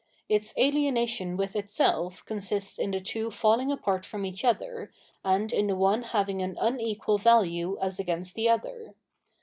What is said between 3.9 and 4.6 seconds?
from each